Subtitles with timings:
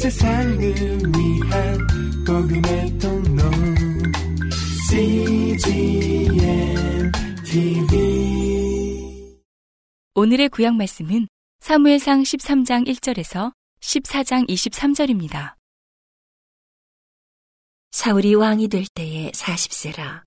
[0.00, 1.78] 세상을 위한
[2.26, 3.42] 복음의 통로
[4.88, 6.32] CGM
[7.44, 9.36] TV
[10.14, 11.28] 오늘의 구약 말씀은
[11.58, 13.52] 사무엘상 13장 1절에서
[13.82, 15.56] 14장 23절입니다.
[17.92, 20.22] 사울이 왕이 될 때에 40세라.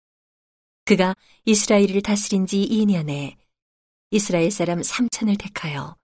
[0.85, 1.15] 그가
[1.45, 3.37] 이스라엘을 다스린 지 2년에
[4.11, 5.95] 이스라엘 사람 3천을 택하여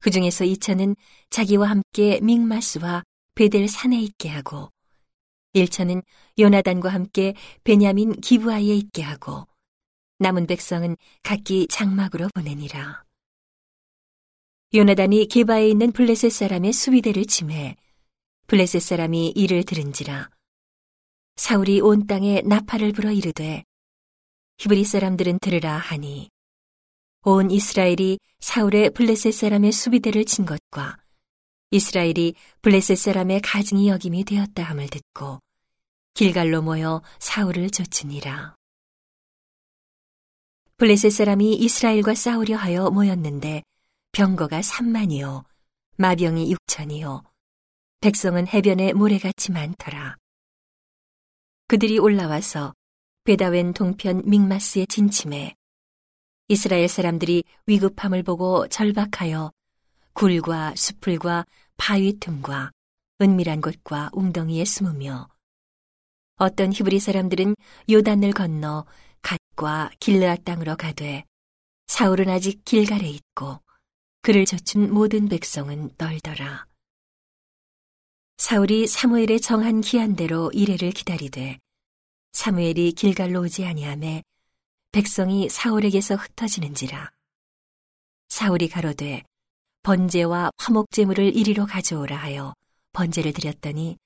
[0.00, 0.96] 그 중에서 2천은
[1.30, 3.02] 자기와 함께 믹마스와
[3.34, 4.70] 베델 산에 있게 하고
[5.54, 6.02] 1천은
[6.38, 7.34] 요나단과 함께
[7.64, 9.46] 베냐민 기브아에 있게 하고
[10.18, 13.04] 남은 백성은 각기 장막으로 보내니라.
[14.72, 17.76] 요나단이 게바에 있는 블레셋 사람의 수비대를 침해
[18.46, 20.30] 블레셋 사람이 이를 들은지라
[21.34, 23.64] 사울이 온 땅에 나팔을 불어 이르되
[24.58, 26.29] 히브리 사람들은 들으라 하니
[27.22, 30.96] 온 이스라엘이 사울의 블레셋 사람의 수비대를 친 것과
[31.70, 35.38] 이스라엘이 블레셋 사람의 가증이 여김이 되었다 함을 듣고
[36.14, 38.54] 길갈로 모여 사울을 쫓으니라.
[40.78, 43.64] 블레셋 사람이 이스라엘과 싸우려 하여 모였는데
[44.12, 45.44] 병거가 3만이요
[45.98, 47.22] 마병이 6천이요
[48.00, 50.16] 백성은 해변에 모래같이 많더라.
[51.68, 52.72] 그들이 올라와서
[53.24, 55.54] 베다웬 동편 믹마스에 진침해
[56.50, 59.52] 이스라엘 사람들이 위급함을 보고 절박하여
[60.14, 62.72] 굴과 수풀과 바위 틈과
[63.22, 65.28] 은밀한 곳과 웅덩이에 숨으며
[66.38, 67.54] 어떤 히브리 사람들은
[67.88, 68.84] 요단을 건너
[69.22, 71.24] 갓과 길르앗 땅으로 가되
[71.86, 73.60] 사울은 아직 길갈에 있고
[74.20, 76.66] 그를 젖춘 모든 백성은 떨더라.
[78.38, 81.60] 사울이 사무엘의 정한 기한대로 이래를 기다리되
[82.32, 84.24] 사무엘이 길갈로 오지 아니하매
[84.92, 87.10] 백성이 사울에게서 흩어지는지라.
[88.28, 89.22] 사울이 가로되
[89.84, 92.54] 번제와 화목제물을 이리로 가져오라 하여
[92.92, 93.98] 번제를 드렸더니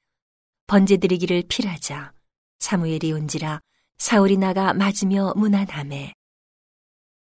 [0.67, 2.13] 번제 드리기를 필하자
[2.59, 3.61] 사무엘이 온지라
[3.97, 6.13] 사울이 나가 맞으며 무난함에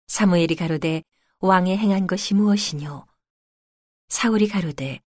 [0.07, 1.03] 사무엘이 가로되
[1.41, 3.05] 왕의 행한 것이 무엇이뇨
[4.09, 4.99] 사울이 가로되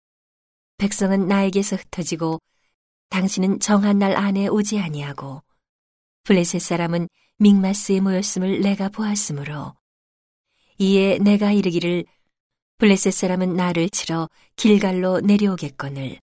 [0.78, 2.40] 백성은 나에게서 흩어지고
[3.10, 5.42] 당신은 정한 날 안에 오지 아니하고
[6.26, 7.08] 블레셋 사람은
[7.38, 9.76] 믹마스에 모였음을 내가 보았으므로
[10.78, 12.06] 이에 내가 이르기를
[12.78, 16.20] 블레셋 사람은 나를 치러 길갈로 내려오겠거늘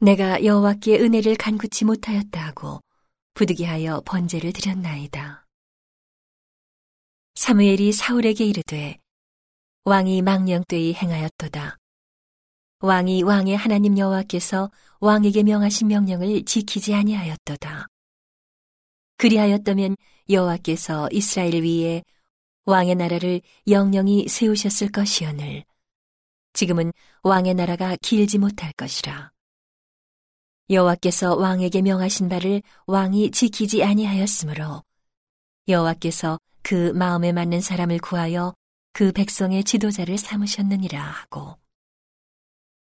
[0.00, 2.80] 내가 여호와께 은혜를 간구치 못하였다 하고
[3.34, 5.46] 부득이하여 번제를 드렸나이다.
[7.34, 8.98] 사무엘이 사울에게 이르되
[9.84, 11.76] 왕이 망령되이 행하였도다.
[12.80, 17.89] 왕이 왕의 하나님 여호와께서 왕에게 명하신 명령을 지키지 아니하였도다.
[19.20, 19.98] 그리하였다면
[20.30, 22.02] 여호와께서 이스라엘 위에
[22.64, 25.64] 왕의 나라를 영영히 세우셨을 것이오늘
[26.54, 26.90] 지금은
[27.22, 29.30] 왕의 나라가 길지 못할 것이라.
[30.70, 34.82] 여호와께서 왕에게 명하신 바를 왕이 지키지 아니하였으므로
[35.68, 38.54] 여호와께서 그 마음에 맞는 사람을 구하여
[38.94, 41.58] 그 백성의 지도자를 삼으셨느니라 하고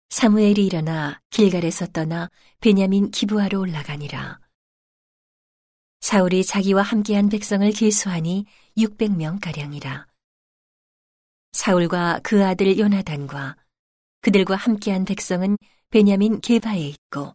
[0.10, 2.30] 사무엘이 일어나 길갈에서 떠나
[2.62, 4.43] 베냐민 기부하러 올라가니라.
[6.04, 8.46] 사울이 자기와 함께한 백성을 계수하니
[8.78, 10.06] 600명 가량이라.
[11.54, 13.56] 사울과 그 아들 요나단과
[14.20, 15.58] 그들과 함께한 백성은
[15.92, 17.34] 베냐민 게바에 있고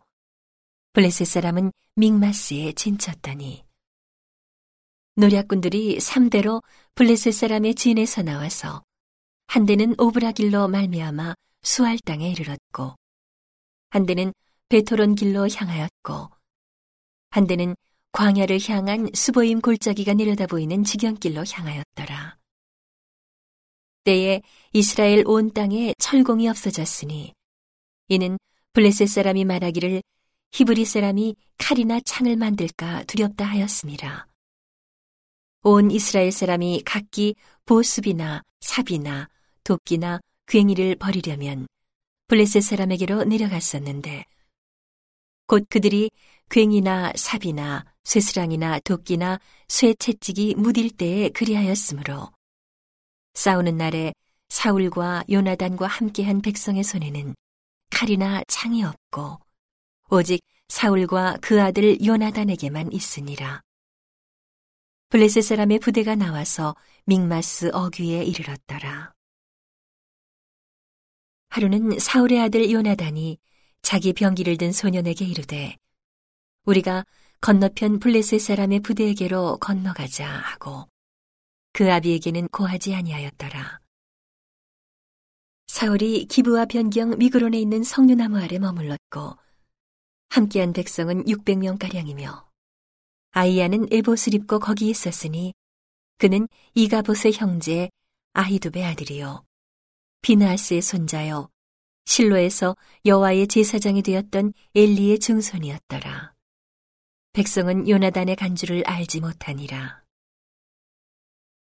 [0.92, 3.64] 블레셋 사람은 믹마스에 진쳤더니
[5.16, 6.62] 노략군들이 3대로
[6.94, 8.82] 블레셋 사람의 진에서 나와서
[9.46, 12.96] 한 대는 오브라 길로 말미암아 수알 땅에 이르렀고
[13.88, 14.34] 한 대는
[14.68, 16.28] 베토론 길로 향하였고
[17.30, 17.74] 한 대는
[18.18, 22.36] 광야를 향한 수보임 골짜기가 내려다 보이는 지경길로 향하였더라.
[24.02, 24.42] 때에
[24.72, 27.32] 이스라엘 온 땅에 철공이 없어졌으니
[28.08, 28.36] 이는
[28.72, 30.02] 블레셋 사람이 말하기를
[30.50, 34.26] 히브리 사람이 칼이나 창을 만들까 두렵다 하였습니다.
[35.62, 37.36] 온 이스라엘 사람이 각기
[37.66, 39.28] 보습이나 삽이나
[39.62, 41.68] 도끼나 괭이를 버리려면
[42.26, 44.24] 블레셋 사람에게로 내려갔었는데
[45.48, 46.10] 곧 그들이
[46.50, 52.30] 괭이나 삽이나 쇠스랑이나 도끼나 쇠 채찍이 무딜 때에 그리하였으므로
[53.34, 54.12] 싸우는 날에
[54.50, 57.34] 사울과 요나단과 함께한 백성의 손에는
[57.90, 59.38] 칼이나 창이 없고
[60.10, 63.62] 오직 사울과 그 아들 요나단에게만 있으니라.
[65.08, 69.14] 블레셋 사람의 부대가 나와서 믹마스 어귀에 이르렀더라.
[71.48, 73.38] 하루는 사울의 아들 요나단이
[73.82, 75.76] 자기 병기를 든 소년에게 이르되
[76.64, 77.04] 우리가
[77.40, 80.88] 건너편 블레셋 사람의 부대에게로 건너가자 하고
[81.72, 83.80] 그 아비에게는 고하지 아니하였더라.
[85.68, 89.36] 사울이 기브와 변경 미그론에 있는 석류나무 아래 머물렀고
[90.30, 92.46] 함께한 백성은 600명가량이며
[93.30, 95.54] 아이야는 에봇을 입고 거기 있었으니
[96.16, 97.90] 그는 이가봇의 형제
[98.32, 99.44] 아히두베 아들이요
[100.22, 101.48] 비나스의 손자요
[102.08, 102.74] 실로에서
[103.04, 106.32] 여호와의 제사장이 되었던 엘리의 증손이었더라.
[107.34, 110.02] 백성은 요나단의 간주를 알지 못하니라.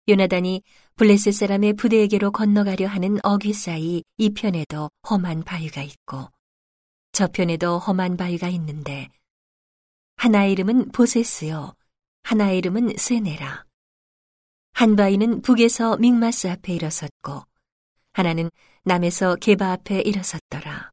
[0.09, 0.63] 요나단이
[0.95, 6.31] 블레셋 사람의 부대에게로 건너가려 하는 어귀 사이 이편에도 험한 바위가 있고
[7.11, 9.09] 저편에도 험한 바위가 있는데
[10.15, 11.75] 하나의 이름은 보세스요
[12.23, 13.65] 하나의 이름은 세네라
[14.75, 17.43] 한 바위는 북에서 믹마스 앞에 일어섰고
[18.13, 18.51] 하나는
[18.87, 20.91] 남에서 게바 앞에 일어섰더라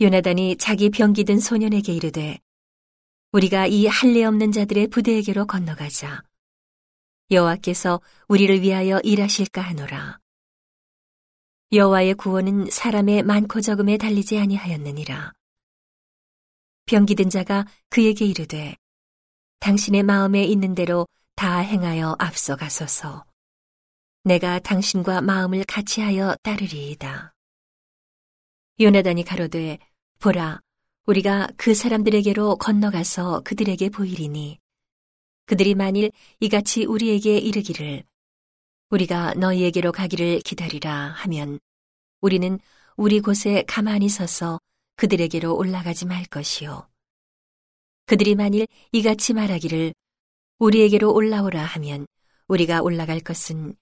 [0.00, 2.40] 요나단이 자기 병기든 소년에게 이르되
[3.32, 6.24] 우리가 이 할례 없는 자들의 부대에게로 건너가자
[7.30, 10.18] 여호와께서 우리를 위하여 일하실까 하노라.
[11.72, 15.32] 여호와의 구원은 사람의 많고 적음에 달리지 아니하였느니라.
[16.86, 18.74] 병기든 자가 그에게 이르되
[19.60, 21.06] 당신의 마음에 있는 대로
[21.36, 23.29] 다 행하여 앞서가소서.
[24.22, 27.32] 내가 당신과 마음을 같이하여 따르리이다.
[28.78, 29.78] 요나단이 가로되
[30.18, 30.60] 보라
[31.06, 34.58] 우리가 그 사람들에게로 건너가서 그들에게 보이리니
[35.46, 38.04] 그들이 만일 이같이 우리에게 이르기를
[38.90, 41.58] 우리가 너희에게로 가기를 기다리라 하면
[42.20, 42.58] 우리는
[42.96, 44.60] 우리 곳에 가만히 서서
[44.96, 46.86] 그들에게로 올라가지 말 것이요.
[48.04, 49.94] 그들이 만일 이같이 말하기를
[50.58, 52.06] 우리에게로 올라오라 하면
[52.48, 53.74] 우리가 올라갈 것은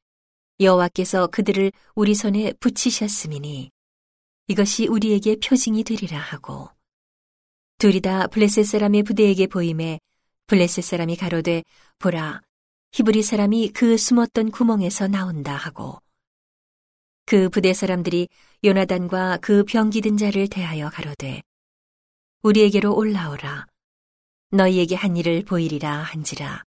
[0.61, 3.71] 여호와께서 그들을 우리 손에 붙이셨음이니
[4.49, 6.69] 이것이 우리에게 표징이 되리라 하고.
[7.79, 10.01] 둘이 다 블레셋 사람의 부대에게 보임에
[10.49, 11.63] 블레셋 사람이 가로되
[12.01, 12.43] 보라
[12.91, 16.01] 히브리 사람이 그 숨었던 구멍에서 나온다 하고.
[17.25, 18.29] 그 부대 사람들이
[18.65, 21.43] 요나단과 그 병기든 자를 대하여 가로되
[22.43, 23.67] 우리에게로 올라오라.
[24.51, 26.65] 너희에게 한 일을 보이리라 한지라.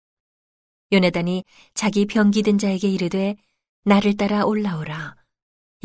[0.92, 1.44] 요나단이
[1.74, 3.36] 자기 병기든 자에게 이르되
[3.88, 5.16] 나를 따라 올라오라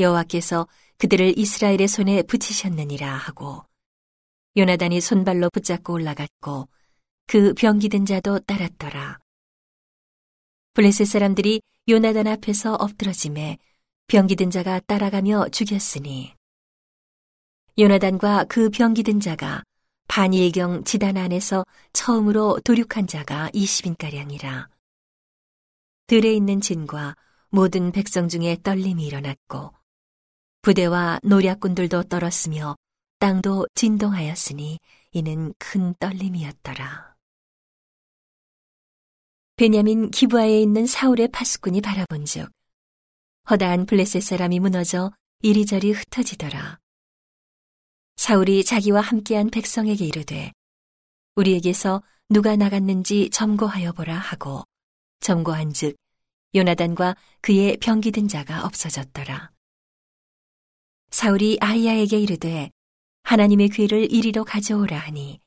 [0.00, 0.66] 여호와께서
[0.98, 3.62] 그들을 이스라엘의 손에 붙이셨느니라 하고
[4.56, 6.68] 요나단이 손발로 붙잡고 올라갔고
[7.28, 9.20] 그 병기든 자도 따랐더라.
[10.74, 13.58] 블레셋 사람들이 요나단 앞에서 엎드러짐에
[14.08, 16.34] 병기든 자가 따라가며 죽였으니
[17.78, 19.62] 요나단과 그 병기든 자가
[20.08, 24.68] 반일경 지단 안에서 처음으로 도륙한 자가 20인가량이라.
[26.08, 27.14] 들에 있는 진과
[27.54, 29.74] 모든 백성 중에 떨림이 일어났고
[30.62, 32.76] 부대와 노략군들도 떨었으며
[33.18, 34.78] 땅도 진동하였으니
[35.10, 37.14] 이는 큰 떨림이었더라.
[39.56, 42.50] 베냐민 기부하에 있는 사울의 파수꾼이 바라본즉
[43.50, 45.12] 허다한 블레셋 사람이 무너져
[45.42, 46.78] 이리저리 흩어지더라.
[48.16, 50.52] 사울이 자기와 함께한 백성에게 이르되
[51.36, 54.64] 우리에게서 누가 나갔는지 점거하여 보라 하고
[55.20, 56.01] 점거한즉
[56.54, 59.50] 요나단과 그의 병기든 자가 없어졌더라.
[61.10, 62.70] 사울이 아이야에게 이르되
[63.22, 65.40] 하나님의 귀를 이리로 가져오라 하니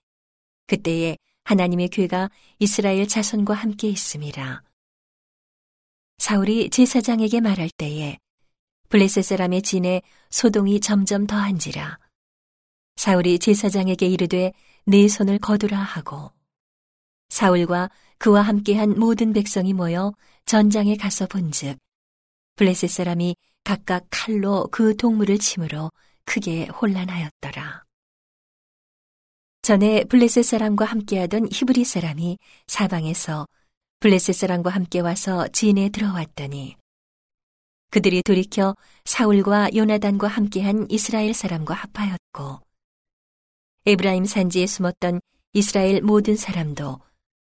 [0.67, 4.63] 그때에 하나님의 괴가 이스라엘 자손과 함께 있음이라.
[6.17, 8.17] 사울이 제사장에게 말할 때에
[8.89, 11.99] 블레셋 사람의 진에 소동이 점점 더한지라.
[12.95, 14.53] 사울이 제사장에게 이르되
[14.85, 16.31] 네 손을 거두라 하고
[17.29, 20.13] 사울과 그와 함께한 모든 백성이 모여
[20.45, 21.79] 전장에 가서 본즉
[22.55, 25.91] 블레셋 사람이 각각 칼로 그 동물을 침으로
[26.25, 27.83] 크게 혼란하였더라.
[29.63, 32.37] 전에 블레셋 사람과 함께하던 히브리 사람이
[32.67, 33.47] 사방에서
[33.99, 36.75] 블레셋 사람과 함께 와서 진에 들어왔더니
[37.89, 38.75] 그들이 돌이켜
[39.05, 42.59] 사울과 요나단과 함께한 이스라엘 사람과 합하였고
[43.87, 45.21] 에브라임 산지에 숨었던
[45.53, 46.99] 이스라엘 모든 사람도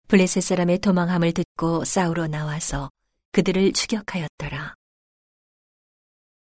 [0.07, 2.91] 블레셋 사람의 도망함을 듣고 싸우러 나와서
[3.31, 4.75] 그들을 추격하였더라.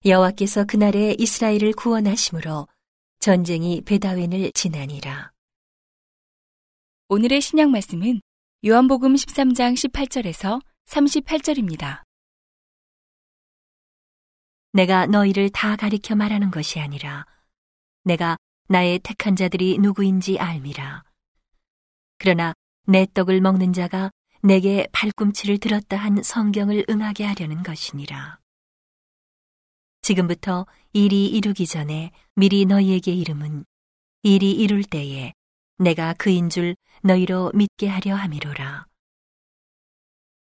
[0.05, 2.67] 여호와께서 그날에 이스라엘을 구원하심으로
[3.19, 5.31] 전쟁이 베다웬을 지나니라.
[7.07, 8.19] 오늘의 신약 말씀은
[8.65, 12.03] 요한복음 13장 18절에서 38절입니다.
[14.73, 17.25] 내가 너희를 다 가리켜 말하는 것이 아니라
[18.03, 18.35] 내가
[18.67, 21.03] 나의 택한 자들이 누구인지 알미라.
[22.17, 22.53] 그러나
[22.85, 24.11] 내 떡을 먹는 자가
[24.41, 28.39] 내게 발꿈치를 들었다 한 성경을 응하게 하려는 것이니라.
[30.01, 33.63] 지금부터 일이 이루기 전에 미리 너희에게 이름은
[34.23, 35.33] 일이 이룰 때에
[35.77, 38.85] 내가 그인 줄 너희로 믿게 하려 함이로라.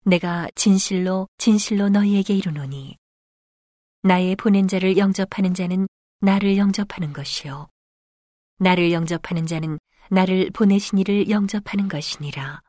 [0.03, 2.97] 내가 진실로 진실로 너희에게 이르노니
[4.03, 5.87] 나의 보낸 자를 영접하는 자는
[6.19, 7.69] 나를 영접하는 것이요.
[8.59, 12.62] 나를 영접하는 자는 나를 보내신 이를 영접하는 것이니라.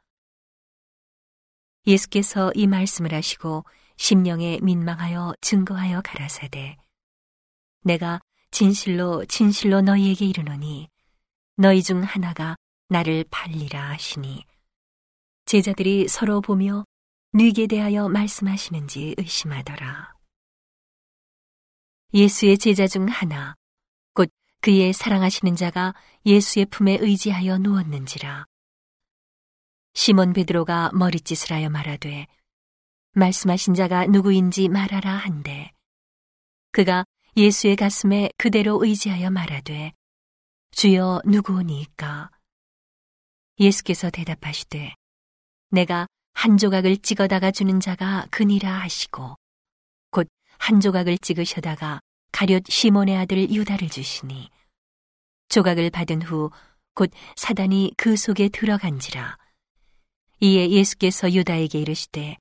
[1.86, 3.64] 예수께서 이 말씀을 하시고
[3.96, 6.76] 심령에 민망하여 증거하여 가라사대
[7.82, 10.88] 내가 진실로 진실로 너희에게 이르노니
[11.56, 12.56] 너희 중 하나가
[12.88, 14.44] 나를 팔리라 하시니
[15.46, 16.84] 제자들이 서로 보며
[17.32, 20.14] 누게 대하여 말씀하시는지 의심하더라.
[22.14, 23.65] 예수의 제자 중 하나 곧
[24.66, 25.94] 그의 사랑하시는 자가
[26.24, 28.46] 예수의 품에 의지하여 누웠는지라.
[29.94, 32.26] 시몬 베드로가 머리짓을 하여 말하되
[33.12, 35.70] 말씀하신 자가 누구인지 말하라 한데
[36.72, 37.04] 그가
[37.36, 39.92] 예수의 가슴에 그대로 의지하여 말하되
[40.72, 42.32] 주여 누구니까?
[43.60, 44.94] 예수께서 대답하시되
[45.70, 49.36] 내가 한 조각을 찍어다가 주는 자가 그니라 하시고
[50.10, 52.00] 곧 한 조각을 찍으셔다가
[52.32, 54.50] 가룟 시몬의 아들 유다를 주시니
[55.48, 56.50] 조각을 받은 후
[56.96, 59.36] 곧 사단이 그 속에 들어간지라
[60.40, 62.38] 이에 예수께서 유다에게 이르시되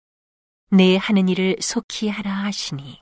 [0.72, 3.02] 내 하는 일을 속히 하라 하시니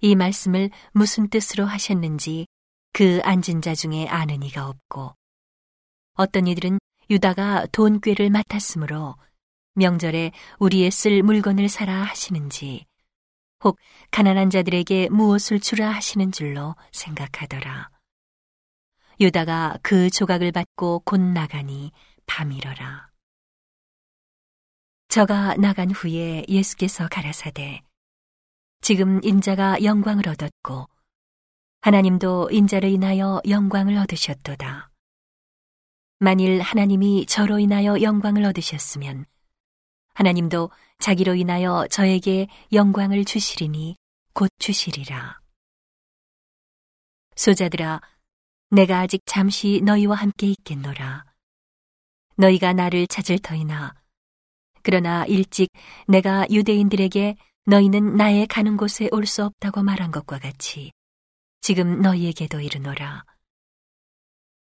[0.00, 2.46] 이 말씀을 무슨 뜻으로 하셨는지
[2.94, 5.14] 그 앉은 자 중에 아는 이가 없고
[6.14, 6.78] 어떤 이들은
[7.10, 9.16] 유다가 돈꾀를 맡았으므로
[9.74, 12.86] 명절에 우리의 쓸 물건을 사라 하시는지
[13.62, 13.78] 혹
[14.10, 17.97] 가난한 자들에게 무엇을 주라 하시는 줄로 생각하더라.
[19.20, 21.90] 유다가 그 조각을 받고 곧 나가니
[22.26, 23.10] 밤이러라.
[25.08, 27.82] 저가 나간 후에 예수께서 가라사대
[28.80, 30.88] 지금 인자가 영광을 얻었고
[31.80, 34.90] 하나님도 인자를 인하여 영광을 얻으셨도다.
[36.20, 39.24] 만일 하나님이 저로 인하여 영광을 얻으셨으면
[40.14, 43.96] 하나님도 자기로 인하여 저에게 영광을 주시리니
[44.32, 45.40] 곧 주시리라.
[47.36, 48.00] 소자들아,
[48.70, 51.24] 내가 아직 잠시 너희와 함께 있겠노라.
[52.36, 53.94] 너희가 나를 찾을 터이나
[54.82, 55.70] 그러나 일찍
[56.06, 60.92] 내가 유대인들에게 너희는 나의 가는 곳에 올 수 없다고 말한 것과 같이
[61.60, 63.24] 지금 너희에게도 이르노라.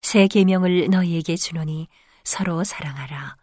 [0.01, 1.87] 새 계명을 너희에게 주노니
[2.23, 3.37] 서로 사랑하라.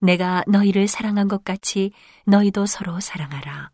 [0.00, 1.90] 내가 너희를 사랑한 것 같이
[2.26, 3.70] 너희도 서로 사랑하라.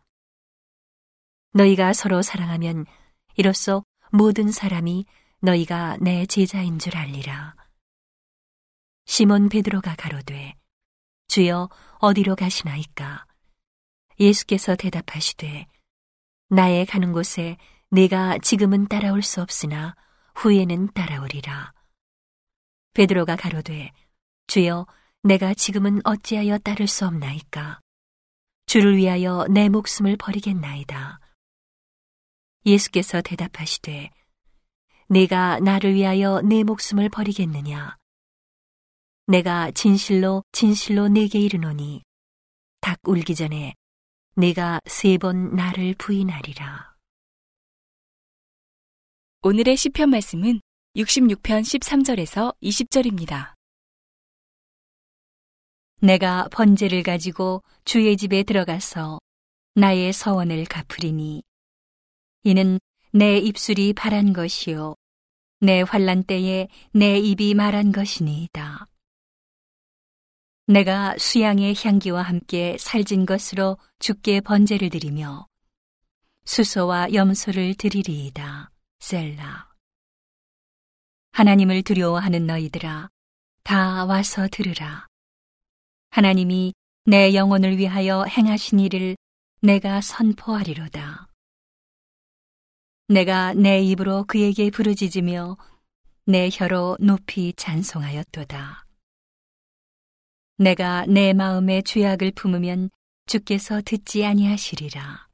[1.53, 2.85] 너희가 서로 사랑하면
[3.35, 5.05] 이로써 모든 사람이
[5.45, 7.55] 너희가 내 제자인 줄 알리라.
[9.05, 10.55] 시몬 베드로가 가로되
[11.27, 13.27] 주여 어디로 가시나이까?
[14.19, 15.67] 예수께서 대답하시되
[16.49, 17.57] 나의 가는 곳에
[17.91, 19.95] 내가 지금은 따라올 수 없으나
[20.35, 21.73] 후에는 따라오리라.
[22.93, 23.91] 베드로가 가로되
[24.47, 24.87] 주여
[25.21, 27.79] 내가 지금은 어찌하여 따를 수 없나이까?
[28.65, 31.19] 주를 위하여 내 목숨을 버리겠나이다.
[32.65, 34.09] 예수께서 대답하시되
[35.07, 37.97] 내가 나를 위하여 내 목숨을 버리겠느냐?
[39.27, 42.03] 내가 진실로 진실로 내게 이르노니
[42.81, 43.73] 닭 울기 전에
[44.35, 46.95] 내가 세 번 나를 부인하리라.
[49.43, 50.59] 오늘의 시편 말씀은
[50.95, 53.53] 66편 13절에서 20절입니다.
[56.01, 59.19] 내가 번제를 가지고 주의 집에 들어가서
[59.75, 61.43] 나의 서원을 갚으리니
[62.43, 62.79] 이는
[63.17, 64.93] 내 입술이 바란 것이요
[65.61, 68.87] 내 환란 때에 내 입이 말한 것이니이다.
[70.67, 75.47] 내가 수양의 향기와 함께 살진 것으로 주께 번제를 드리며
[76.43, 78.69] 수소와 염소를 드리리이다.
[78.99, 79.69] 셀라.
[81.31, 83.07] 하나님을 두려워하는 너희들아,
[83.63, 85.07] 다 와서 들으라.
[86.09, 86.73] 하나님이
[87.05, 89.15] 내 영혼을 위하여 행하신 일을
[89.61, 91.24] 내가 선포하리로다.
[93.07, 95.57] 내가 내 입으로 그에게 부르짖으며
[96.25, 98.83] 내 혀로 높이 찬송하였도다.
[100.57, 102.89] 내가 내 마음에 죄악을 품으면
[103.27, 105.27] 주께서 듣지 아니하시리라.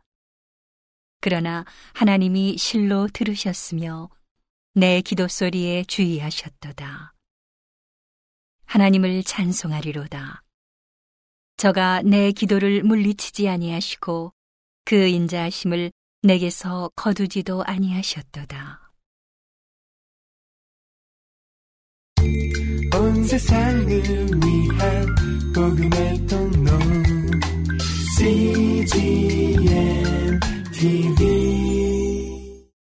[1.21, 1.63] 그러나
[1.93, 4.09] 하나님이 실로 들으셨으며
[4.73, 7.13] 내 기도 소리에 주의하셨도다.
[8.65, 10.43] 하나님을 찬송하리로다.
[11.55, 14.33] 저가 내 기도를 물리치지 아니하시고
[14.83, 15.91] 그 인자하심을
[16.23, 18.79] 내게서 거두지도 아니하셨도다.
[22.93, 25.15] 온 세상을 위한
[25.55, 26.71] 복음의 통로
[28.17, 29.59] CGM
[30.71, 31.70] TV